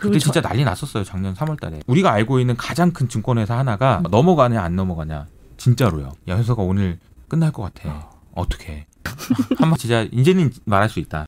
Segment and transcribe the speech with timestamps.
[0.00, 1.04] 그때 진짜 난리 났었어요.
[1.04, 4.10] 작년 3월달에 우리가 알고 있는 가장 큰 증권회사 하나가 음.
[4.10, 5.26] 넘어가냐 안 넘어가냐
[5.58, 6.12] 진짜로요.
[6.28, 8.08] 야 현서가 오늘 끝날 것 같아.
[8.32, 8.86] 어 떻게?
[9.58, 11.26] 한번 진짜 이제는 말할 수 있다.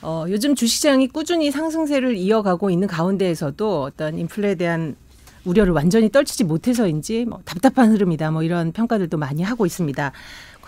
[0.00, 4.96] 어, 요즘 주식시장이 꾸준히 상승세를 이어가고 있는 가운데에서도 어떤 인플레에 대한
[5.44, 10.12] 우려를 완전히 떨치지 못해서인지 뭐 답답한 흐름이다 뭐 이런 평가들도 많이 하고 있습니다.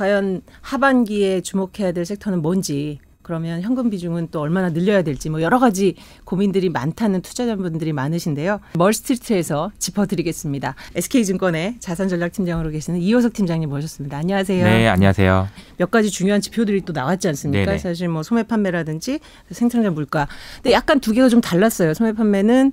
[0.00, 5.58] 과연 하반기에 주목해야 될 섹터는 뭔지 그러면 현금 비중은 또 얼마나 늘려야 될지 뭐 여러
[5.58, 5.94] 가지
[6.24, 8.60] 고민들이 많다는 투자자분들이 많으신데요.
[8.76, 10.74] 멀스트리트에서 짚어드리겠습니다.
[10.96, 14.16] SK증권의 자산전략팀장으로 계시는 이호석 팀장님 모셨습니다.
[14.16, 14.64] 안녕하세요.
[14.64, 15.48] 네, 안녕하세요.
[15.76, 17.66] 몇 가지 중요한 지표들이 또 나왔지 않습니까?
[17.66, 17.78] 네네.
[17.78, 19.20] 사실 뭐 소매 판매라든지
[19.50, 20.28] 생산자 물가.
[20.56, 21.92] 근데 약간 두 개가 좀 달랐어요.
[21.92, 22.72] 소매 판매는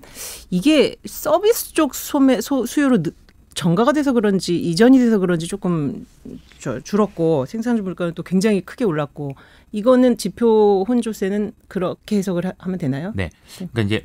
[0.50, 3.04] 이게 서비스 쪽 소매 소, 수요로
[3.58, 6.06] 정가가 돼서 그런지 이전이 돼서 그런지 조금
[6.84, 9.36] 줄었고 생산자 물가는 또 굉장히 크게 올랐고
[9.72, 13.12] 이거는 지표 혼조세는 그렇게 해석을 하면 되나요?
[13.16, 13.32] 네.
[13.58, 14.04] 그러니까 이제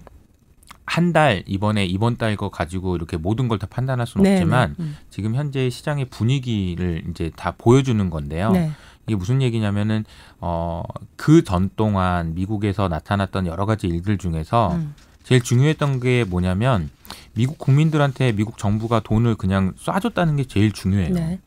[0.86, 4.74] 한 달 이번에 이번 달 거 가지고 이렇게 모든 걸 다 판단할 수는 네, 없지만
[4.78, 4.84] 네.
[4.84, 4.96] 음.
[5.10, 8.52] 지금 현재 시장의 분위기를 이제 다 보여주는 건데요.
[8.52, 8.70] 네.
[9.06, 10.04] 이게 무슨 얘기냐면은
[10.40, 14.94] 어그 전 동안 미국에서 나타났던 여러 가지 일들 중에서 음.
[15.22, 16.90] 제일 중요했던 게 뭐냐면
[17.34, 21.14] 미국 국민들한테 미국 정부가 돈을 그냥 쏴줬다는 게 제일 중요해요.
[21.14, 21.40] 네.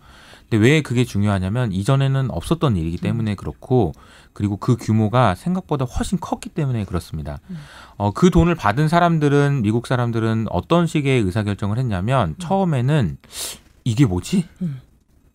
[0.49, 3.93] 근데 왜 그게 중요하냐면 이전에는 없었던 일이기 때문에 그렇고
[4.33, 7.39] 그리고 그 규모가 생각보다 훨씬 컸기 때문에 그렇습니다.
[7.49, 7.57] 음.
[7.97, 12.35] 어, 그 돈을 받은 사람들은 미국 사람들은 어떤 식의 의사결정을 했냐면 음.
[12.37, 13.17] 처음에는
[13.85, 14.45] 이게 뭐지?
[14.61, 14.81] 음.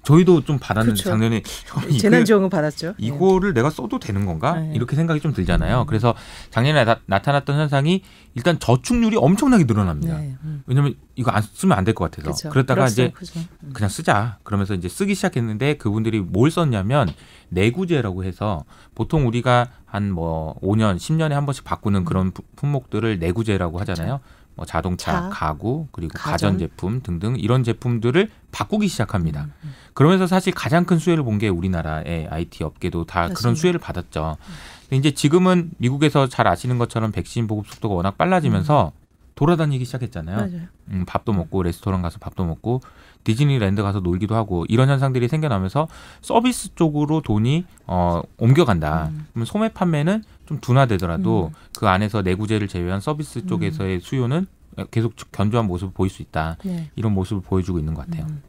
[0.03, 1.11] 저희도 좀 받았는데 그렇죠.
[1.11, 1.43] 작년에
[2.01, 2.95] 재난지원금 받았죠.
[2.99, 3.61] 이거를 네.
[3.61, 4.59] 내가 써도 되는 건가?
[4.59, 4.73] 네.
[4.75, 5.83] 이렇게 생각이 좀 들잖아요.
[5.83, 5.87] 음.
[5.87, 6.15] 그래서
[6.51, 8.03] 작년에 나, 타났던 현상이
[8.35, 10.19] 일단 저축률이 엄청나게 늘어납니다.
[10.19, 10.37] 네.
[10.45, 10.63] 음.
[10.67, 12.49] 왜냐하면 이거 안 쓰면 안 될 것 같아서 그렇죠.
[12.51, 13.41] 그랬다가 이제 그렇죠.
[13.75, 17.09] 그냥 쓰자 그러면서 이제 쓰기 시작했는데 그분들이 뭘 썼냐면
[17.51, 18.65] 내구재라고 해서
[18.95, 24.21] 보통 우리가 한 뭐 5년, 10년에 한 번씩 바꾸는 그런 품목들을 내구재라고 하잖아요.
[24.21, 24.40] 그렇죠.
[24.57, 26.59] 뭐 자동차, 자, 가구, 그리고 가전.
[26.59, 29.43] 제품 등등 이런 제품들을 바꾸기 시작합니다.
[29.45, 29.75] 음, 음.
[29.95, 33.41] 그러면서 사실 가장 큰 수혜를 본 게 우리나라의 IT 업계도 다 맞습니다.
[33.41, 34.37] 그런 수혜를 받았죠.
[34.83, 39.01] 근데 이제 지금은 미국에서 잘 아시는 것처럼 백신 보급 속도가 워낙 빨라지면서 음.
[39.37, 40.51] 돌아다니기 시작했잖아요.
[40.91, 42.83] 음, 밥도 먹고 레스토랑 가서 밥도 먹고
[43.25, 45.89] 디즈니랜드 가서 놀기도 하고 이런 현상들이 생겨나면서
[46.21, 49.09] 서비스 쪽으로 돈이 어, 옮겨간다.
[49.13, 49.27] 음.
[49.33, 51.59] 그럼 소매 판매는 좀 둔화되더라도 음.
[51.79, 54.01] 그 안에서 내구재를 제외한 서비스 쪽에서의 음.
[54.01, 54.47] 수요는
[54.91, 56.57] 계속 견조한 모습을 보일 수 있다.
[56.65, 56.91] 네.
[56.97, 58.27] 이런 모습을 보여주고 있는 것 같아요.
[58.29, 58.43] 음.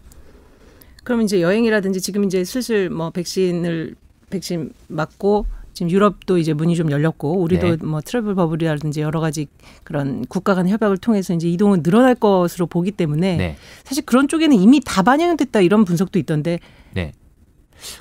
[1.04, 3.96] 그럼 이제 여행이라든지 지금 이제 슬슬 뭐 백신을
[4.32, 7.86] 백신 맞고 지금 유럽도 이제 문이 좀 열렸고 우리도 네.
[7.86, 9.48] 뭐 travel bubble이라든지 여러 가지
[9.84, 13.58] 그런 국가 간 협약을 통해서 이제 이동은 늘어날 것으로 보기 때문에 네.
[13.84, 16.60] 사실 그런 쪽에는 이미 다 반영됐다 이런 분석도 있던데
[16.94, 17.14] 네.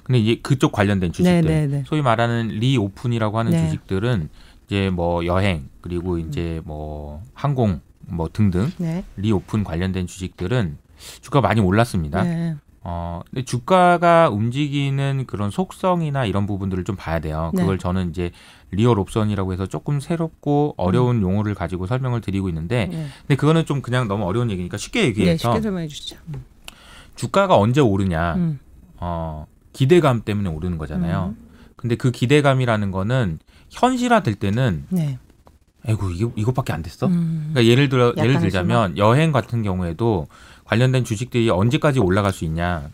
[0.02, 1.66] 근데 이제 그쪽 관련된 주식들 네네네.
[1.66, 1.84] 네, 네.
[1.86, 3.64] 소위 말하는 reopen이라고 하는 네.
[3.64, 4.28] 주식들은
[4.66, 9.04] 이제 뭐 여행 그리고 이제 뭐 항공 뭐 등등 네.
[9.16, 10.78] reopen 관련된 주식들은
[11.20, 12.22] 주가 많이 올랐습니다.
[12.22, 12.56] 네.
[12.82, 17.50] 어, 근데 주가가 움직이는 그런 속성이나 이런 부분들을 좀 봐야 돼요.
[17.54, 17.60] 네.
[17.60, 18.30] 그걸 저는 이제
[18.70, 21.22] real option이라고 해서 조금 새롭고 어려운 음.
[21.22, 23.06] 용어를 가지고 설명을 드리고 있는데, 네.
[23.22, 26.16] 근데 그거는 좀 그냥 너무 어려운 얘기니까 쉽게 얘기해서 네, 쉽게 설명해 주시죠.
[26.28, 26.44] 음.
[27.16, 28.60] 주가가 언제 오르냐, 음.
[28.96, 31.34] 어, 기대감 때문에 오르는 거잖아요.
[31.36, 31.48] 음.
[31.76, 33.38] 근데 그 기대감이라는 거는
[33.70, 35.18] 현실화 될 때는 네.
[35.86, 37.06] 에이구 이거 이것밖에 안 됐어.
[37.06, 37.50] 음.
[37.52, 40.26] 그러니까 예를 들어 예를 들자면 여행 같은 경우에도
[40.64, 42.88] 관련된 주식들이 언제까지 올라갈 수 있냐.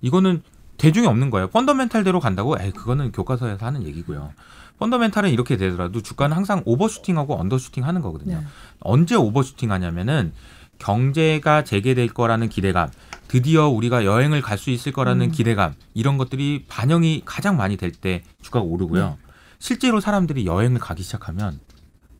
[0.00, 0.42] 이거는
[0.78, 1.48] 대중이 없는 거예요.
[1.48, 2.56] 펀더멘탈대로 간다고?
[2.58, 4.32] 에이, 그거는 교과서에서 하는 얘기고요.
[4.78, 8.38] 펀더멘탈은 이렇게 되더라도 주가는 항상 오버슈팅하고 언더슈팅 하는 거거든요.
[8.38, 8.46] 네.
[8.80, 10.32] 언제 오버슈팅 하냐면은
[10.80, 12.88] 경제가 재개될 거라는 기대감,
[13.28, 15.30] 드디어 우리가 여행을 갈 수 있을 거라는 음.
[15.30, 19.06] 기대감, 이런 것들이 반영이 가장 많이 될 때 주가가 오르고요.
[19.10, 19.16] 네.
[19.60, 21.60] 실제로 사람들이 여행을 가기 시작하면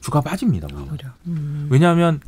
[0.00, 0.68] 주가 빠집니다.
[0.72, 1.08] 오히려.
[1.26, 1.68] 음.
[1.70, 2.20] 왜냐하면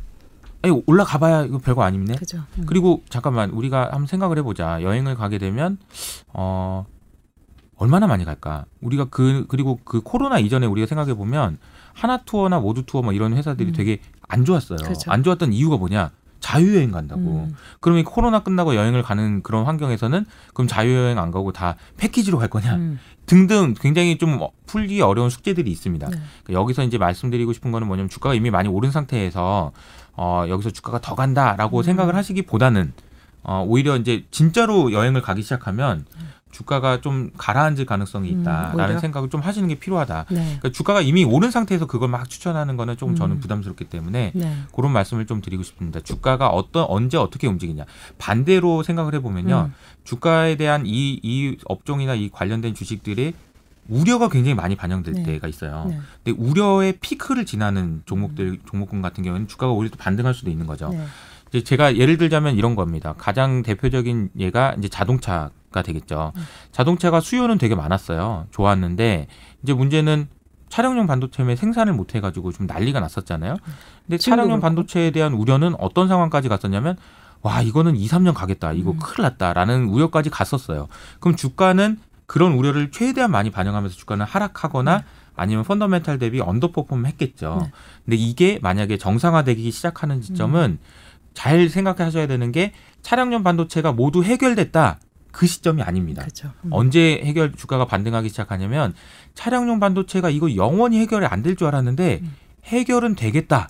[0.61, 2.15] 아니, 올라가봐야 이거 별거 아닙네.
[2.57, 2.65] 음.
[2.65, 4.81] 그리고 잠깐만 우리가 한번 생각을 해보자.
[4.81, 5.77] 여행을 가게 되면
[6.33, 6.85] 어
[7.77, 8.65] 얼마나 많이 갈까?
[8.81, 11.57] 우리가 그 그리고 그 코로나 이전에 우리가 생각해 보면
[11.93, 13.73] 하나 투어나 모두 투어 뭐 이런 회사들이 음.
[13.73, 14.77] 되게 안 좋았어요.
[14.77, 15.11] 그죠.
[15.11, 16.11] 안 좋았던 이유가 뭐냐?
[16.43, 17.21] 자유여행 간다고.
[17.21, 17.55] 음.
[17.79, 22.75] 그러면 코로나 끝나고 여행을 가는 그런 환경에서는 그럼 자유여행 안 가고 다 패키지로 갈 거냐?
[22.75, 22.99] 음.
[23.25, 26.09] 등등 굉장히 좀 풀기 어려운 숙제들이 있습니다.
[26.09, 26.17] 네.
[26.43, 29.71] 그러니까 여기서 이제 말씀드리고 싶은 거는 뭐냐면 주가가 이미 많이 오른 상태에서
[30.15, 31.83] 어, 여기서 주가가 더 간다라고 음.
[31.83, 32.91] 생각을 하시기보다는
[33.43, 36.05] 어, 오히려 이제 진짜로 여행을 가기 시작하면
[36.53, 40.25] 주가가 좀 가라앉을 가능성이 음, 있다라는 음, 생각을 좀 하시는 게 필요하다.
[40.29, 40.43] 네.
[40.43, 43.39] 그러니까 주가가 이미 오른 상태에서 그걸 막 추천하는 거는 조금 저는 음.
[43.41, 44.57] 부담스럽기 때문에 네.
[44.73, 45.99] 그런 말씀을 좀 드리고 싶습니다.
[45.99, 47.85] 주가가 어떤 언제 어떻게 움직이냐.
[48.17, 49.73] 반대로 생각을 해보면요, 음.
[50.03, 53.33] 주가에 대한 이 이 업종이나 이 관련된 주식들이
[53.89, 55.23] 우려가 굉장히 많이 반영될 네.
[55.23, 55.85] 때가 있어요.
[55.89, 55.99] 네.
[56.23, 60.93] 근데 우려의 피크를 지나는 종목들 종목군 같은 경우는 주가가 오히려 또 반등할 수도 있는 거죠.
[61.53, 61.59] 네.
[61.59, 63.13] 이제 제가 예를 들자면 이런 겁니다.
[63.17, 66.33] 가장 대표적인 예가 이제 자동차가 되겠죠.
[66.35, 66.43] 음.
[66.71, 68.47] 자동차가 수요는 되게 많았어요.
[68.51, 69.27] 좋았는데
[69.61, 70.27] 이제 문제는
[70.69, 73.57] 차량용 반도체에 생산을 못 해가지고 좀 난리가 났었잖아요.
[74.07, 76.97] 근데 차량용 반도체에 대한 우려는 어떤 상황까지 갔었냐면
[77.43, 78.73] 와 이거는 2, 3년 가겠다.
[78.73, 78.99] 이거 음.
[78.99, 80.87] 큰일 났다라는 우려까지 갔었어요.
[81.19, 85.03] 그럼 주가는 그런 우려를 최대한 많이 반영하면서 주가는 하락하거나 네.
[85.35, 87.59] 아니면 펀더멘탈 대비 언더퍼폼 했겠죠.
[87.61, 87.71] 네.
[88.05, 91.12] 근데 이게 만약에 정상화되기 시작하는 지점은 음.
[91.33, 94.99] 잘 생각하셔야 되는 게 차량용 반도체가 모두 해결됐다.
[95.31, 96.21] 그 시점이 아닙니다.
[96.21, 96.51] 그렇죠.
[96.65, 96.69] 음.
[96.71, 98.93] 언제 해결 주가가 반등하기 시작하냐면
[99.33, 102.35] 차량용 반도체가 이거 영원히 해결이 안 될 줄 알았는데 음.
[102.65, 103.69] 해결은 되겠다.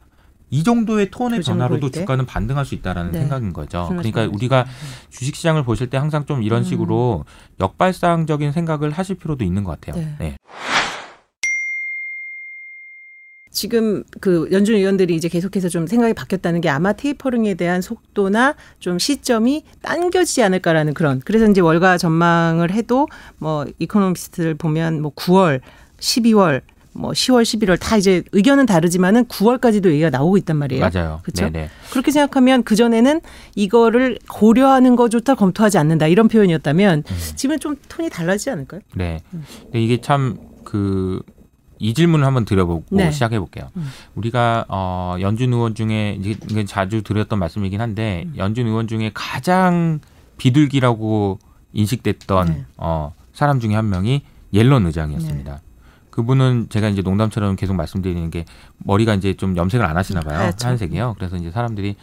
[0.50, 3.20] 이 정도의 톤의 그 변화로도 주가는 반등할 수 있다라는 네.
[3.22, 3.88] 생각인 거죠.
[3.90, 4.66] 그러니까 우리가
[5.10, 6.64] 주식 시장을 보실 때 항상 좀 이런 음.
[6.64, 7.26] 식으로
[7.60, 10.00] 역발상적인 생각을 하실 필요도 있는 것 같아요.
[10.04, 10.16] 네.
[10.20, 10.36] 네.
[13.54, 18.98] 지금 그 연준 의원들이 이제 계속해서 좀 생각이 바뀌었다는 게 아마 테이퍼링에 대한 속도나 좀
[18.98, 23.08] 시점이 당겨지지 않을까라는 그런 그래서 이제 월가 전망을 해도
[23.38, 25.62] 뭐 이코노미스트를 보면 뭐 9월,
[26.00, 26.62] 12월
[26.94, 30.90] 뭐 10월, 11월 다 이제 의견은 다르지만은 9월까지도 얘기가 나오고 있단 말이에요.
[30.94, 31.20] 맞아요.
[31.24, 31.50] 그렇죠.
[31.50, 31.70] 네네.
[31.92, 33.22] 그렇게 생각하면 그 전에는
[33.56, 37.18] 이거를 고려하는 것조차 검토하지 않는다 이런 표현이었다면 음.
[37.36, 38.82] 지금 좀 톤이 달라지지 않을까요?
[38.96, 39.22] 네.
[39.34, 39.44] 음.
[39.74, 41.22] 이게 참그
[41.84, 43.12] 이 질문을 한번 드려보고 네.
[43.12, 43.70] 시작해 볼게요.
[43.76, 43.90] 음.
[44.16, 48.34] 우리가 어 연준 의원 중에 이게 자주 드렸던 말씀이긴 한데 음.
[48.38, 50.00] 연준 의원 중에 가장
[50.38, 51.40] 비둘기라고
[51.74, 52.66] 인식됐던 네.
[52.78, 54.22] 어 사람 중에 한 명이
[54.54, 55.54] 옐런 의장이었습니다.
[55.54, 55.60] 네.
[56.14, 58.46] 그분은 제가 이제 농담처럼 계속 말씀드리는 게
[58.78, 60.38] 머리가 이제 좀 염색을 안 하시나 봐요.
[60.38, 60.68] 하얗죠.
[60.68, 61.16] 하얀색이요.
[61.18, 61.96] 그래서 이제 사람들이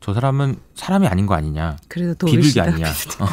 [0.00, 1.78] 저 사람은 사람이 아닌 거 아니냐.
[1.88, 2.86] 그래도 비둘기 아니냐.
[2.88, 3.26] 어,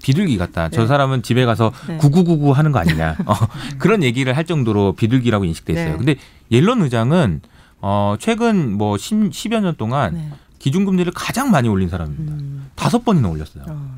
[0.00, 0.68] 비둘기 같다.
[0.68, 0.76] 네.
[0.76, 1.96] 저 사람은 집에 가서 네.
[1.96, 3.16] 구구구구 하는 거 아니냐.
[3.26, 3.34] 어,
[3.78, 5.90] 그런 얘기를 할 정도로 비둘기라고 인식됐어요.
[5.90, 5.96] 네.
[5.96, 6.16] 근데
[6.52, 7.40] 옐런 의장은
[7.80, 10.30] 어, 최근 뭐 10, 10여 년 동안 네.
[10.60, 12.32] 기준금리를 가장 많이 올린 사람입니다.
[12.32, 12.70] 음.
[12.76, 13.64] 다섯 번이나 올렸어요.
[13.66, 13.94] 어.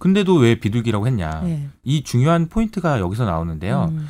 [0.00, 1.42] 근데도 왜 비둘기라고 했냐.
[1.44, 1.68] 네.
[1.84, 3.92] 이 중요한 포인트가 여기서 나오는데요.
[3.92, 4.08] 음.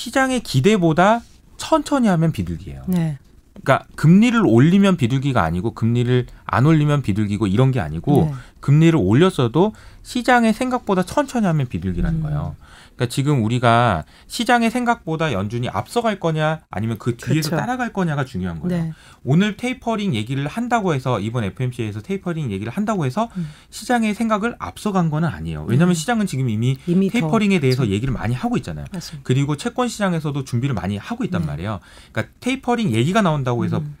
[0.00, 1.20] 시장의 기대보다
[1.58, 2.84] 천천히 하면 비둘기예요.
[2.88, 3.18] 네.
[3.62, 8.34] 그러니까 금리를 올리면 비둘기가 아니고 금리를 안 올리면 비둘기고 이런 게 아니고 네.
[8.60, 9.72] 금리를 올렸어도
[10.02, 12.22] 시장의 생각보다 천천히 하면 비둘기라는 음.
[12.22, 12.56] 거예요.
[13.00, 17.56] 그러니까 지금 우리가 시장의 생각보다 연준이 앞서갈 거냐 아니면 그 뒤에서 그쵸.
[17.56, 18.84] 따라갈 거냐가 중요한 거예요.
[18.84, 18.92] 네.
[19.24, 23.48] 오늘 테이퍼링 얘기를 한다고 해서 이번 FOMC에서 tapering 얘기를 한다고 해서 음.
[23.70, 25.64] 시장의 생각을 앞서간 거는 아니에요.
[25.66, 25.94] 왜냐하면 음.
[25.94, 27.92] 시장은 지금 이미, 이미 tapering에 더, 대해서 그쵸.
[27.92, 28.84] 얘기를 많이 하고 있잖아요.
[28.92, 29.26] 맞습니다.
[29.26, 31.46] 그리고 채권 시장에서도 준비를 많이 하고 있단 네.
[31.46, 31.80] 말이에요.
[32.12, 33.96] 그러니까 테이퍼링 얘기가 나온다고 해서 음.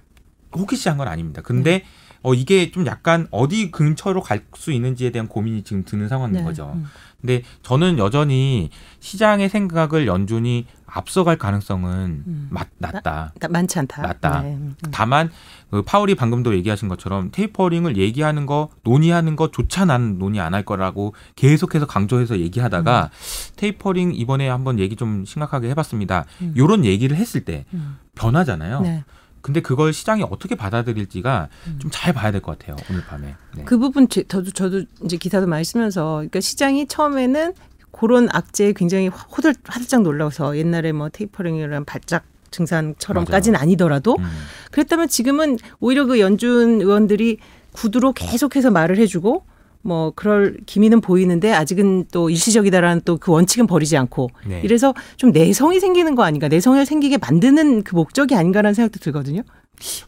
[0.54, 1.40] hawkish한 건 아닙니다.
[1.42, 1.84] 근데 네.
[2.22, 6.42] 어 이게 좀 약간 어디 근처로 갈 수 있는지에 대한 고민이 지금 드는 상황인 네.
[6.44, 6.72] 거죠.
[6.74, 6.84] 음.
[7.20, 8.70] 근데 저는 여전히
[9.00, 12.48] 시장의 생각을 연준이 앞서갈 가능성은 음.
[12.50, 13.32] 맞, 낮다.
[13.38, 14.02] 나, 많지 않다.
[14.02, 14.40] 낮다.
[14.42, 14.54] 네.
[14.54, 14.74] 음.
[14.90, 15.30] 다만
[15.70, 21.14] 그 파월이 방금도 얘기하신 것처럼 tapering을 얘기하는 거 논의하는 거조차 난 논의 안 할 거라고
[21.36, 23.54] 계속해서 강조해서 얘기하다가 음.
[23.56, 26.24] 테이퍼링 이번에 한번 얘기 좀 심각하게 해봤습니다.
[26.42, 26.54] 음.
[26.56, 27.98] 요런 얘기를 했을 때 음.
[28.14, 28.80] 변하잖아요.
[28.80, 29.04] 네.
[29.42, 31.78] 근데 그걸 시장이 어떻게 받아들일지가 음.
[31.80, 33.34] 좀잘 봐야 될 것 같아요 오늘 밤에.
[33.56, 33.64] 네.
[33.64, 37.54] 그 부분 저도 저도 이제 기사도 많이 쓰면서 그러니까 시장이 처음에는
[37.92, 44.24] 그런 악재에 굉장히 호들 화들짝 놀라서 옛날에 뭐 tapering이란 발작 증상처럼까지는 아니더라도 음.
[44.70, 47.38] 그랬다면 지금은 오히려 그 연준 의원들이
[47.72, 49.44] 구두로 계속해서 말을 해주고
[49.82, 54.60] 뭐 그럴 기미는 보이는데 아직은 또 일시적이다라는 또 그 원칙은 버리지 않고 네.
[54.64, 59.42] 이래서 좀 내성이 생기는 거 아닌가 내성을 생기게 만드는 그 목적이 아닌가라는 생각도 들거든요.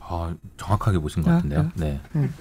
[0.01, 1.61] 아 정확하게 보신 것 아, 같은데요.
[1.61, 2.01] 아, 네.
[2.17, 2.33] 음.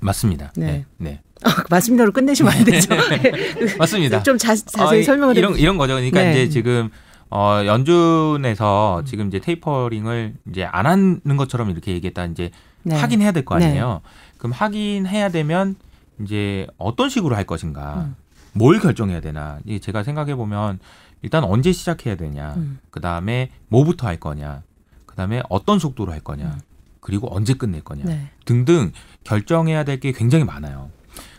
[0.00, 0.52] 맞습니다.
[0.56, 0.66] 네.
[0.66, 0.84] 네.
[0.98, 1.20] 네.
[1.44, 2.94] 아, 맞습니다로 끝내시면 안 되죠.
[3.10, 3.76] 네.
[3.78, 4.22] 맞습니다.
[4.22, 5.94] 좀 자, 자세히 어, 설명을 이런 이런 거죠.
[5.94, 6.32] 그러니까 네.
[6.32, 6.90] 이제 지금
[7.30, 12.50] 어 연준에서 지금 이제 테이퍼링을 이제 안 하는 것처럼 이렇게 얘기했다 이제
[12.82, 12.96] 네.
[12.96, 14.00] 하긴 해야 될 거 아니에요.
[14.04, 14.10] 네.
[14.38, 15.76] 그럼 하긴 해야 되면
[16.22, 18.16] 이제 어떤 식으로 할 것인가, 음.
[18.52, 19.58] 뭘 결정해야 되나.
[19.82, 20.78] 제가 생각해 보면
[21.22, 22.78] 일단 언제 시작해야 되냐, 음.
[22.90, 24.62] 그 다음에 뭐부터 할 거냐,
[25.06, 26.60] 그 다음에 어떤 속도로 할 거냐, 음.
[27.00, 28.30] 그리고 언제 끝낼 거냐 네.
[28.44, 28.92] 등등
[29.24, 30.90] 결정해야 될 게 굉장히 많아요.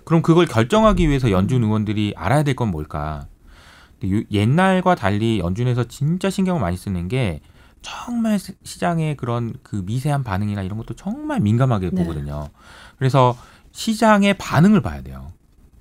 [0.06, 3.28] 그럼 그걸 결정하기 위해서 연준 의원들이 알아야 될 건 뭘까?
[4.32, 7.42] 옛날과 달리 연준에서 진짜 신경을 많이 쓰는 게
[7.82, 12.04] 정말 시장의 그런 그 미세한 반응이나 이런 것도 정말 민감하게 네.
[12.04, 12.48] 보거든요.
[12.98, 13.36] 그래서
[13.78, 15.32] 시장의 반응을 봐야 돼요.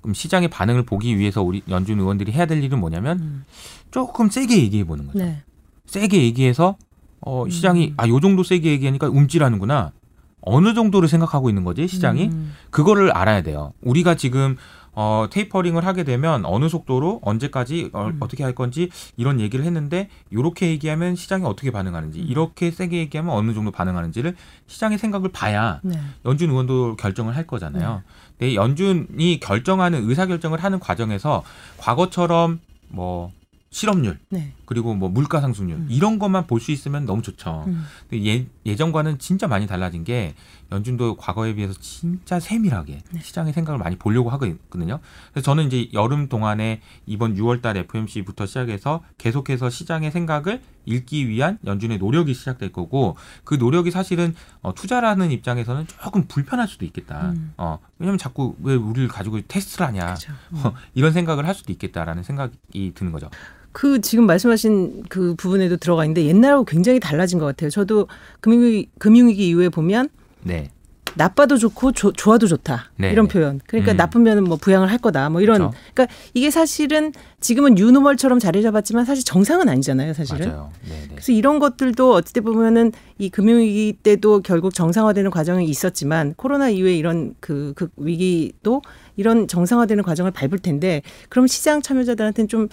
[0.01, 3.45] 그럼 시장의 반응을 보기 위해서 우리 연준 의원들이 해야 될 일은 뭐냐면 음.
[3.89, 5.17] 조금 세게 얘기해 보는 거죠.
[5.17, 5.41] 네.
[5.87, 6.77] 세게 얘기해서
[7.21, 7.93] 어 시장이 음.
[7.97, 9.93] 아요 정도 세게 얘기하니까 움찔하는구나.
[10.41, 12.53] 어느 정도를 생각하고 있는 거지 시장이 음.
[12.69, 13.73] 그거를 알아야 돼요.
[13.81, 14.57] 우리가 지금
[14.99, 18.17] 어, 테이퍼링을 하게 되면 어느 속도로 언제까지 어, 음.
[18.19, 22.25] 어떻게 할 건지 이런 얘기를 했는데 이렇게 얘기하면 시장이 어떻게 반응하는지 음.
[22.27, 24.35] 이렇게 세게 얘기하면 어느 정도 반응하는지를
[24.65, 25.99] 시장의 생각을 봐야 네.
[26.25, 28.01] 연준 의원도 결정을 할 거잖아요.
[28.39, 28.55] 네.
[28.55, 31.43] 연준이 결정하는 의사 결정을 하는 과정에서
[31.77, 33.31] 과거처럼 뭐
[33.69, 34.53] 실업률 네.
[34.65, 35.87] 그리고 뭐 물가 상승률 음.
[35.91, 37.65] 이런 것만 볼 수 있으면 너무 좋죠.
[37.67, 37.85] 음.
[38.09, 40.33] 근데 예, 예전과는 진짜 많이 달라진 게
[40.71, 43.19] 연준도 과거에 비해서 진짜 세밀하게 네.
[43.21, 44.99] 시장의 생각을 많이 보려고 하거든요.
[45.31, 51.97] 그래서 저는 이제 여름 동안에 이번 6월달 FMC부터 시작해서 계속해서 시장의 생각을 읽기 위한 연준의
[51.97, 57.31] 노력이 시작될 거고 그 노력이 사실은 어, 투자라는 입장에서는 조금 불편할 수도 있겠다.
[57.31, 57.53] 음.
[57.57, 60.15] 어, 왜냐면 자꾸 왜 우리를 가지고 테스트를 하냐
[60.53, 60.61] 음.
[60.63, 63.29] 어, 이런 생각을 할 수도 있겠다라는 생각이 드는 거죠.
[63.73, 67.69] 그 지금 말씀하신 그 부분에도 들어가 있는데 옛날하고 굉장히 달라진 것 같아요.
[67.69, 68.07] 저도
[68.39, 70.09] 금융위기, 금융위기 이후에 보면
[70.47, 70.69] 네.
[71.15, 73.11] 나빠도 좋고 조, 좋아도 좋다 네.
[73.11, 73.59] 이런 표현.
[73.65, 73.97] 그러니까 음.
[73.97, 75.57] 나쁘면은 뭐 부양을 할 거다 뭐 이런.
[75.57, 75.73] 그렇죠.
[75.93, 80.49] 그러니까 이게 사실은 지금은 유노멀처럼 자리 잡았지만 사실 정상은 아니잖아요, 사실은.
[80.49, 80.71] 맞아요.
[81.09, 87.33] 그래서 이런 것들도 어떻게 보면은 이 금융위기 때도 결국 정상화되는 과정이 있었지만 코로나 이후에 이런
[87.39, 88.83] 그, 그 위기도
[89.15, 92.67] 이런 정상화되는 과정을 밟을 텐데 그럼 시장 참여자들한테는 좀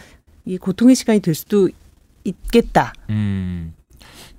[0.47, 1.69] 이 고통의 시간이 될 수도
[2.25, 2.93] 있겠다.
[3.11, 3.75] 음.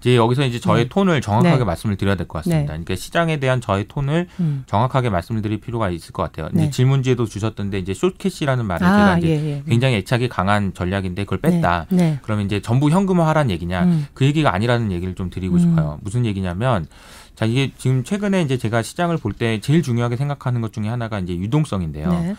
[0.06, 0.90] 이제 여기서 이제 저의 네.
[0.90, 1.64] 톤을 정확하게 네.
[1.64, 2.60] 말씀을 드려야 될 것 같습니다.
[2.60, 2.66] 네.
[2.68, 4.64] 그러니까 시장에 대한 저의 톤을 음.
[4.68, 6.48] 정확하게 말씀을 드릴 필요가 있을 것 같아요.
[6.54, 6.70] 네.
[6.70, 9.64] 질문지에도 주셨던데 이제 숏캐시라는 말을 아, 제가 이제 예, 예.
[9.68, 11.88] 굉장히 애착이 강한 전략인데 그걸 뺐다.
[11.90, 11.98] 네.
[11.98, 12.20] 네.
[12.22, 13.84] 그러면 이제 전부 현금화하라는 얘기냐?
[13.86, 14.06] 음.
[14.14, 15.60] 그 얘기가 아니라는 얘기를 좀 드리고 음.
[15.60, 15.98] 싶어요.
[16.04, 16.86] 무슨 얘기냐면
[17.34, 21.18] 자 이게 지금 최근에 이제 제가 시장을 볼 때 제일 중요하게 생각하는 것 중에 하나가
[21.18, 22.10] 이제 유동성인데요.
[22.12, 22.36] 네.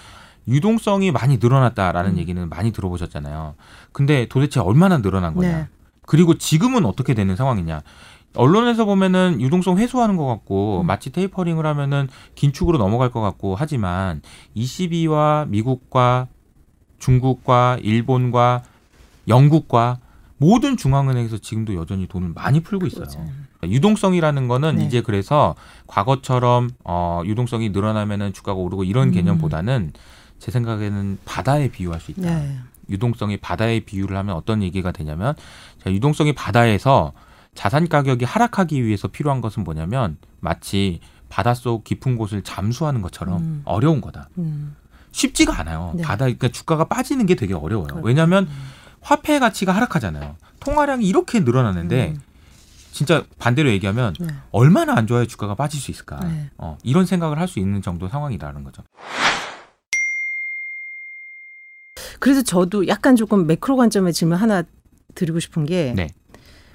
[0.47, 2.19] 유동성이 많이 늘어났다라는 음.
[2.19, 3.57] 얘기는 많이 들어보셨잖아요.
[3.91, 5.67] 근데 도대체 얼마나 늘어난 거냐?
[6.07, 6.17] 네.
[6.17, 7.83] 그리고 지금은 어떻게 되는 상황이냐?
[8.35, 10.87] 언론에서 보면은 유동성 회수하는 것 같고 음.
[10.87, 14.23] 마치 테이퍼링을 하면은 긴축으로 넘어갈 것 같고 하지만
[14.55, 16.29] ECB와 미국과
[16.99, 18.63] 중국과 일본과
[19.29, 19.99] 영국과
[20.39, 23.05] 모든 중앙은행에서 지금도 여전히 돈을 많이 풀고 있어요.
[23.05, 23.27] 그렇죠.
[23.65, 24.85] 유동성이라는 거는 네.
[24.85, 25.55] 이제 그래서
[25.87, 29.13] 과거처럼 어 유동성이 늘어나면은 주가가 오르고 이런 음.
[29.13, 29.93] 개념보다는
[30.39, 32.23] 제 생각에는 바다에 비유할 수 있다.
[32.23, 32.59] 네.
[32.91, 35.35] 유동성이 바다에 비유를 하면 어떤 얘기가 되냐면
[35.83, 37.13] 자, 유동성이 바다에서
[37.55, 43.63] 자산 가격이 하락하기 위해서 필요한 것은 뭐냐면 마치 바닷속 깊은 곳을 잠수하는 것처럼 음.
[43.65, 44.29] 어려운 거다.
[44.39, 44.77] 음.
[45.13, 45.93] 쉽지가 않아요.
[45.97, 46.03] 네.
[46.03, 47.87] 바다 그러니까 주가가 빠지는 게 되게 어려워요.
[47.87, 48.07] 그렇죠.
[48.07, 48.71] 왜냐하면 음.
[49.01, 50.37] 화폐 가치가 하락하잖아요.
[50.61, 52.21] 통화량이 이렇게 늘어나는데 음.
[52.93, 54.27] 진짜 반대로 얘기하면 네.
[54.53, 56.19] 얼마나 안 좋아야 주가가 빠질 수 있을까?
[56.21, 56.51] 네.
[56.59, 58.83] 어, 이런 생각을 할 수 있는 정도 상황이라는 거죠.
[62.19, 64.63] 그래서 저도 약간 조금 매크로 관점의 질문 하나
[65.15, 66.09] 드리고 싶은 게 네.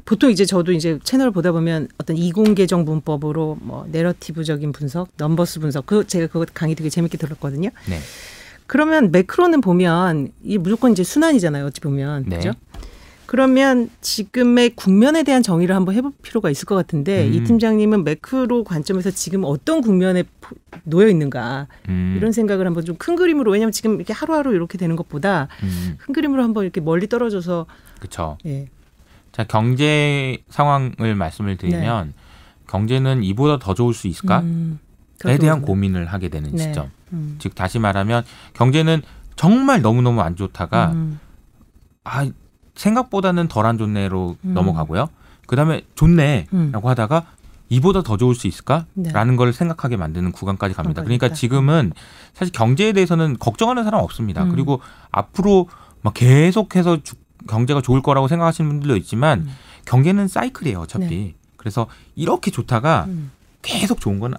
[0.05, 5.86] 보통 이제 저도 이제 채널을 보다 보면 어떤 이공계정 문법으로 뭐 내러티브적인 분석, 넘버스 분석
[5.86, 7.69] 그 제가 그거 강의 되게 재밌게 들었거든요.
[7.88, 8.00] 네.
[8.67, 11.65] 그러면 매크로는 보면 이 무조건 이제 순환이잖아요.
[11.65, 12.38] 어찌 보면 네.
[12.38, 12.53] 그죠?
[13.31, 17.33] 그러면 지금의 국면에 대한 정의를 한번 해볼 필요가 있을 것 같은데 음.
[17.33, 20.25] 이 팀장님은 매크로 관점에서 지금 어떤 국면에
[20.83, 22.15] 놓여 있는가 음.
[22.17, 25.95] 이런 생각을 한번 좀 큰 그림으로 왜냐하면 지금 이렇게 하루하루 이렇게 되는 것보다 음.
[25.97, 27.67] 큰 그림으로 한번 이렇게 멀리 떨어져서
[28.00, 28.38] 그렇죠.
[28.45, 28.67] 예.
[29.31, 32.13] 자 경제 상황을 말씀을 드리면 네.
[32.67, 34.41] 경제는 이보다 더 좋을 수 있을까?
[34.41, 34.79] 음.
[35.25, 36.63] 에 대한 고민을 하게 되는 네.
[36.63, 36.91] 시점.
[37.13, 37.38] 음.
[37.39, 39.03] 즉 다시 말하면 경제는
[39.38, 41.17] 정말 너무 너무 안 좋다가 음.
[42.03, 42.29] 아
[42.81, 44.53] 생각보다는 덜안 좋네로 음.
[44.53, 45.09] 넘어가고요.
[45.45, 46.71] 그다음에 좋네라고 음.
[46.73, 47.25] 하다가
[47.69, 49.35] 이보다 더 좋을 수 있을까라는 네.
[49.35, 51.03] 걸 생각하게 만드는 구간까지 갑니다.
[51.03, 51.93] 그러니까 지금은
[52.33, 54.43] 사실 경제에 대해서는 걱정하는 사람 없습니다.
[54.43, 54.50] 음.
[54.50, 55.69] 그리고 앞으로
[56.01, 57.15] 막 계속해서 주,
[57.47, 59.50] 경제가 좋을 거라고 생각하시는 분들도 있지만 음.
[59.85, 61.05] 경제는 사이클이에요, 어차피.
[61.05, 61.35] 네.
[61.57, 63.31] 그래서 이렇게 좋다가 음.
[63.61, 64.33] 계속 좋은 건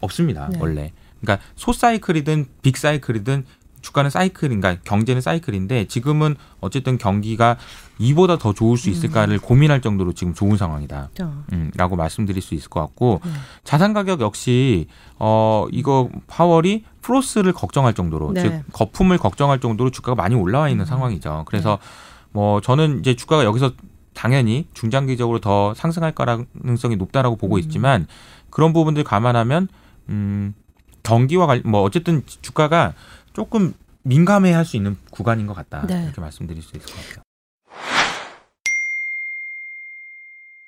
[0.00, 0.58] 없습니다, 네.
[0.60, 0.92] 원래.
[1.20, 3.44] 그러니까 소사이클이든 빅사이클이든
[3.80, 7.56] 주가는 사이클, 그러니까 경제는 사이클인데 지금은 어쨌든 경기가
[7.98, 9.40] 이보다 더 좋을 수 있을까를 음.
[9.40, 11.10] 고민할 정도로 지금 좋은 상황이다.
[11.20, 11.44] 어.
[11.52, 13.34] 음, 라고 말씀드릴 수 있을 것 같고 음.
[13.64, 14.86] 자산 가격 역시
[15.18, 18.42] 어 이거 파월이 froth를 걱정할 정도로 네.
[18.42, 20.86] 즉 거품을 걱정할 정도로 주가가 많이 올라와 있는 음.
[20.86, 21.44] 상황이죠.
[21.46, 21.88] 그래서 네.
[22.32, 23.72] 뭐 저는 이제 주가가 여기서
[24.14, 27.60] 당연히 중장기적으로 더 상승할 가능성이 높다라고 보고 음.
[27.60, 28.06] 있지만
[28.50, 29.68] 그런 부분들 감안하면
[30.08, 30.54] 음
[31.02, 32.92] 경기와 관, 뭐 어쨌든 주가가
[33.32, 35.86] 조금 민감해 할 수 있는 구간인 것 같다.
[35.86, 36.04] 네.
[36.04, 37.22] 이렇게 말씀드릴 수 있을 것 같아요.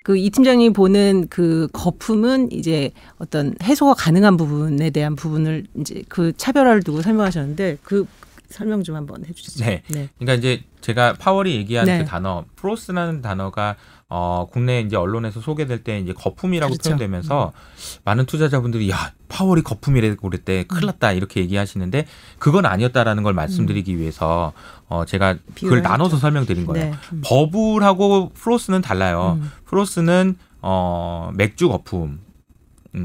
[0.02, 6.82] 그이 팀장이 보는 그 거품은 이제 어떤 해소가 가능한 부분에 대한 부분을 이제 그 차별화를
[6.82, 8.06] 두고 설명하셨는데 그
[8.50, 9.64] 설명 좀 한번 해주시죠.
[9.64, 9.82] 네.
[9.88, 10.08] 네.
[10.18, 11.98] 그러니까 이제 제가 파월이 얘기한 네.
[11.98, 13.76] 그 단어 프로스라는 단어가
[14.08, 16.90] 어, 국내 이제 언론에서 소개될 때 이제 거품이라고 그렇죠.
[16.90, 18.00] 표현되면서 음.
[18.04, 22.06] 많은 투자자분들이 야 파월이 거품이라고 그랬대 큰일 났다 이렇게 얘기하시는데
[22.40, 24.00] 그건 아니었다라는 걸 말씀드리기 음.
[24.00, 24.52] 위해서
[24.88, 26.90] 어, 제가 그걸 나눠서 설명드린 거예요.
[26.90, 26.96] 네.
[27.12, 27.22] 음.
[27.24, 29.38] 버블하고 프로스는 달라요.
[29.40, 29.50] 음.
[29.66, 32.20] 프로스는 어, 맥주 거품 음,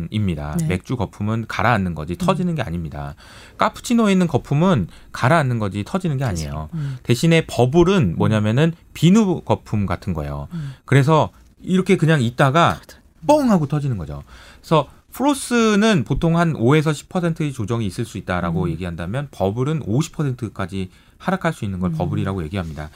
[0.10, 0.56] 입니다.
[0.60, 0.68] 네.
[0.68, 2.18] 맥주 거품은 가라앉는 거지 음.
[2.18, 3.15] 터지는 게 아닙니다.
[3.58, 6.70] 카푸치노에 있는 거품은 가라앉는 거지 터지는 게 아니에요.
[6.74, 6.98] 음.
[7.04, 10.48] 대신에 버블은 뭐냐면은 비누 거품 같은 거예요.
[10.54, 10.74] 음.
[10.86, 11.30] 그래서
[11.62, 12.80] 이렇게 그냥 있다가
[13.27, 14.24] 뻥 하고 터지는 거죠.
[14.60, 18.70] 그래서 프로스는 보통 한 5에서 10%의 조정이 있을 수 있다라고 음.
[18.70, 21.98] 얘기한다면 버블은 50%까지 하락할 수 있는 걸 음.
[21.98, 22.89] 버블이라고 얘기합니다.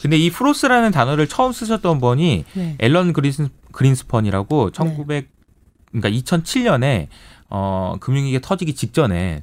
[0.00, 2.76] 근데 이 프로스라는 단어를 처음 쓰셨던 분이 네.
[2.78, 5.33] 앨런 그린스, 그린스펀이라고 1900
[5.94, 7.08] 그러니까 2007년에
[7.50, 9.42] 어 금융위기 터지기 직전에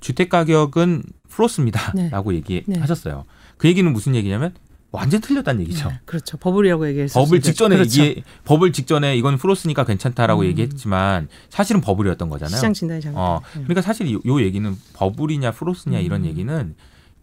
[0.00, 2.36] 주택 가격은 플러스입니다라고 네.
[2.36, 3.16] 얘기하셨어요.
[3.16, 3.22] 네.
[3.56, 4.52] 그 얘기는 무슨 얘기냐면
[4.90, 5.88] 완전 틀렸다는 얘기죠.
[5.88, 6.36] 네, 그렇죠.
[6.36, 7.24] 버블이라고 얘기했었죠.
[7.24, 8.02] 버블 직전에 그렇죠.
[8.02, 10.46] 얘기 버블 직전에 이건 플러스니까 괜찮다라고 음.
[10.46, 12.56] 얘기했지만 사실은 버블이었던 거잖아요.
[12.56, 13.18] 시장 진단이 잘못.
[13.18, 13.62] 어, 네.
[13.64, 16.04] 그러니까 사실 이, 요 얘기는 버블이냐 플러스냐 음.
[16.04, 16.74] 이런 얘기는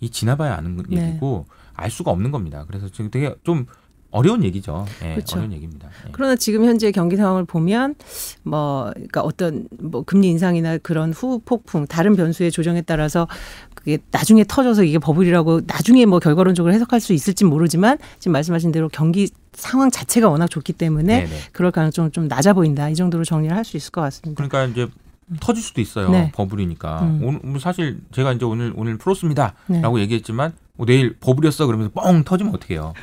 [0.02, 1.10] 이 지나봐야 아는 네.
[1.10, 2.66] 얘기고 알 수가 없는 겁니다.
[2.68, 3.66] 그래서 지금 되게 좀
[4.12, 4.86] 어려운 얘기죠.
[5.02, 5.38] 네, 그렇죠.
[5.38, 5.88] 어려운 얘기입니다.
[6.06, 6.10] 네.
[6.12, 7.96] 그러나 지금 현재 경기 상황을 보면
[8.44, 13.28] 뭐 그러니까 어떤 뭐 금리 인상이나 그런 후 폭풍 다른 변수의 조정에 따라서
[13.74, 18.90] 그게 나중에 터져서 이게 버블이라고 나중에 뭐 결과론적으로 해석할 수 있을지 모르지만 지금 말씀하신 대로
[18.90, 21.40] 경기 상황 자체가 워낙 좋기 때문에 네네.
[21.52, 22.90] 그럴 가능성은 좀 낮아 보인다.
[22.90, 24.44] 이 정도로 정리를 할 수 있을 것 같습니다.
[24.44, 24.92] 그러니까 이제
[25.40, 26.10] 터질 수도 있어요.
[26.10, 26.32] 네.
[26.36, 27.02] 버블이니까.
[27.04, 27.20] 음.
[27.24, 30.02] 오늘 뭐 사실 제가 이제 오늘 오늘 프로스입니다라고 네.
[30.04, 32.94] 얘기했지만 뭐 내일 버블이었어 그러면서 뻥 터지면 어떡해요.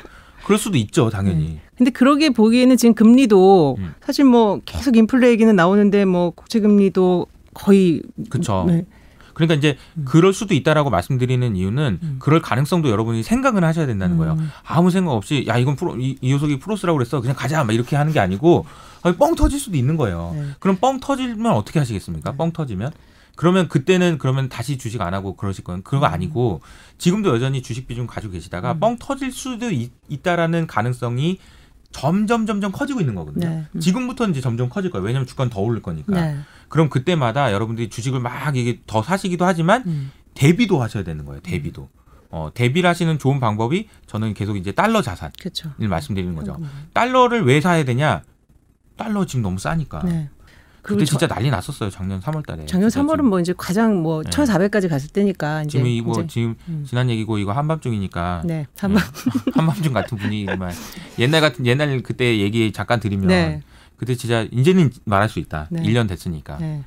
[0.49, 1.43] 그럴 수도 있죠, 당연히.
[1.43, 1.61] 네.
[1.77, 3.93] 근데 그러게 보기에는 지금 금리도 음.
[4.03, 8.01] 사실 뭐 계속 인플레 얘기는 나오는데 뭐 국채 금리도 거의
[8.31, 8.65] 그렇죠.
[8.67, 8.83] 네.
[9.35, 10.05] 그러니까 이제 음.
[10.05, 12.15] 그럴 수도 있다라고 말씀드리는 이유는 음.
[12.17, 14.37] 그럴 가능성도 여러분이 생각을 하셔야 된다는 거예요.
[14.39, 14.49] 음.
[14.65, 17.95] 아무 생각 없이 야 이건 프로 이, 이 녀석이 프로스라고 그랬어 그냥 가자 막 이렇게
[17.95, 18.65] 하는 게 아니고
[19.19, 20.31] 뻥 터질 수도 있는 거예요.
[20.33, 20.45] 네.
[20.57, 22.31] 그럼 뻥 터지면 어떻게 하시겠습니까?
[22.31, 22.37] 네.
[22.37, 22.91] 뻥 터지면
[23.39, 25.81] 그러면 그때는 그러면 다시 주식 안 하고 그러실 거예요.
[25.83, 26.13] 그런 거 음.
[26.13, 26.59] 아니고
[26.97, 28.79] 지금도 여전히 주식 비중 가지고 계시다가 음.
[28.81, 29.93] 뻥 터질 수도 있,
[30.23, 31.39] 다라는 가능성이
[31.93, 33.47] 점점 점점 커지고 있는 거거든요.
[33.47, 33.65] 네.
[33.73, 33.79] 음.
[33.79, 35.05] 지금부터는 이제 점점 커질 거예요.
[35.05, 36.19] 왜냐하면 주가는 더 오를 거니까.
[36.19, 36.37] 네.
[36.67, 40.11] 그럼 그때마다 여러분들이 주식을 막 이게 더 사시기도 하지만 음.
[40.33, 41.39] 대비도 하셔야 되는 거예요.
[41.39, 41.87] 대비도.
[42.31, 45.71] 어, 대비를 하시는 좋은 방법이 저는 계속 이제 달러 자산을 그쵸.
[45.77, 46.59] 말씀드리는 거죠.
[46.91, 48.21] 달러를 왜 사야 되냐?
[48.97, 50.01] 달러 지금 너무 싸니까.
[50.03, 50.29] 네.
[50.95, 52.65] 그때 진짜 난리 났었어요 작년 3월 달에.
[52.65, 54.29] 작년 3월은 뭐 이제 가장 뭐 네.
[54.29, 56.27] 1,400까지 갔을 때니까 지금 이거 이제.
[56.27, 56.85] 지금 음.
[56.87, 58.43] 지난 얘기고 이거 한밤중이니까.
[58.45, 59.51] 네, 한밤 네.
[59.53, 60.71] 한밤중 같은 분위기만
[61.19, 63.61] 옛날 같은 옛날 그때 얘기 잠깐 드리면 네.
[63.97, 65.67] 그때 진짜 이제는 말할 수 있다.
[65.69, 65.83] 네.
[65.83, 66.57] 1년 됐으니까.
[66.57, 66.83] 네.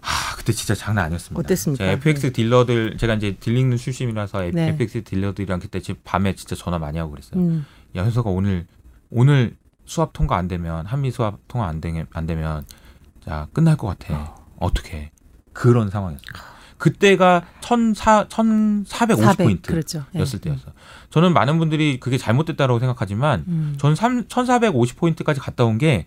[0.00, 1.40] 하, 그때 진짜 장난 아니었습니다.
[1.40, 1.84] 어땠습니까?
[1.84, 2.32] FX 네.
[2.32, 4.68] 딜러들 제가 이제 딜링는 출신이라서 네.
[4.70, 7.40] FX 딜러들이랑 그때 밤에 진짜 전화 많이 하고 그랬어요.
[7.40, 7.64] 음.
[7.96, 8.66] 야 현서가 오늘
[9.10, 12.64] 오늘 swap 통과 안 되면 한미 swap 통과 안 되면 안 되면
[13.24, 14.34] 자 끝날 것 같아.
[14.56, 14.70] 어.
[14.72, 15.10] 떻게
[15.52, 16.52] 그런 상황이었어요.
[16.78, 20.04] 그때가 천사 천사백 오십 포인트 그렇죠.
[20.14, 20.50] 였을 네.
[20.50, 20.72] 때였어.
[21.10, 23.74] 저는 많은 분들이 그게 잘못됐다고 생각하지만 음.
[23.78, 23.96] 저는
[24.28, 26.06] 천사백 오십 포인트까지 갔다 온 게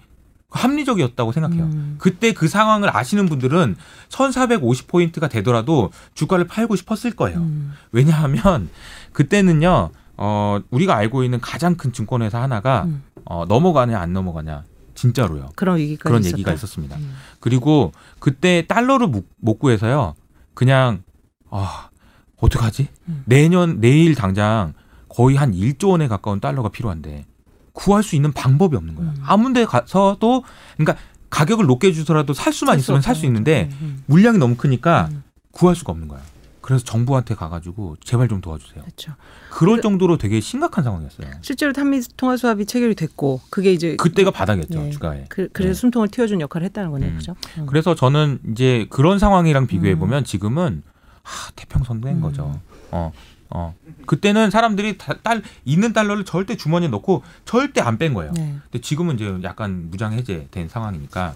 [0.51, 1.63] 합리적이었다고 생각해요.
[1.63, 1.95] 음.
[1.97, 3.75] 그때 그 상황을 아시는 분들은
[4.07, 7.39] 천사백 오십 포인트가 되더라도 주가를 팔고 싶었을 거예요.
[7.39, 7.73] 음.
[7.91, 8.69] 왜냐하면
[9.11, 9.89] 그때는요.
[10.17, 13.03] 어, 우리가 알고 있는 가장 큰 증권회사 하나가 음.
[13.25, 14.63] 어, 넘어가냐 안 넘어가냐
[14.95, 15.49] 진짜로요.
[15.55, 16.37] 그런 얘기가 그런 있었다.
[16.37, 16.95] 얘기가 있었습니다.
[16.97, 17.13] 음.
[17.39, 20.15] 그리고 그때 달러를 못 구해서요.
[20.53, 21.03] 그냥
[21.51, 21.89] 아
[22.37, 22.87] 어떡하지?
[23.09, 23.23] 음.
[23.25, 24.73] 내년 내일 당장
[25.09, 27.25] 거의 한 1조 원에 가까운 달러가 필요한데
[27.73, 29.11] 구할 수 있는 방법이 없는 거예요.
[29.11, 29.23] 음.
[29.25, 30.43] 아무데 가서도
[30.77, 30.97] 그러니까
[31.29, 34.03] 가격을 높게 주더라도 살 수만 있으면 살 수 있는데 음, 음.
[34.07, 35.23] 물량이 너무 크니까 음.
[35.51, 36.23] 구할 수가 없는 거예요.
[36.65, 38.81] 그래서 정부한테 가가지고 제발 좀 도와주세요.
[38.81, 39.13] 그렇죠.
[39.51, 41.29] 그럴 그, 정도로 되게 심각한 상황이었어요.
[41.41, 44.89] 실제로 한미 통화 수합이 체결이 됐고 그게 이제 그때가 바닥이었죠 네.
[44.89, 45.25] 주가에.
[45.29, 45.73] 그, 래서 네.
[45.75, 47.17] 숨통을 틔워준 역할을 했다는 거네요, 음.
[47.17, 47.35] 그죠?
[47.59, 47.67] 음.
[47.67, 50.23] 그래서 저는 이제 그런 상황이랑 비교해 보면 음.
[50.23, 50.81] 지금은
[51.21, 52.21] 하, 태평성도인 음.
[52.21, 52.59] 거죠.
[52.89, 53.11] 어.
[53.51, 53.75] 어.
[54.07, 58.31] 그때는 사람들이 다, 딸 있는 달러를 절대 주머니에 넣고 절대 안 뺀 거예요.
[58.33, 58.55] 네.
[58.63, 61.35] 근데 지금은 이제 약간 무장 해제된 상황이니까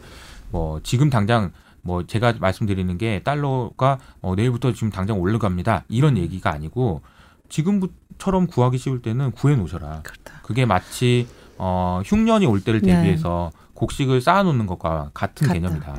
[0.50, 5.86] 뭐 지금 당장 뭐 제가 말씀드리는 게 달러가 어, 내일부터 지금 당장 올라갑니다.
[5.90, 7.02] 이런 얘기가 아니고
[7.50, 10.02] 지금처럼 구하기 쉬울 때는 구해 놓으셔라.
[10.04, 10.42] 그렇다.
[10.44, 12.94] 그게 마치 어, 흉년이 올 때를 네.
[12.94, 13.60] 대비해서 네.
[13.74, 15.54] 곡식을 쌓아 놓는 것과 같은 같다.
[15.54, 15.96] 개념이다.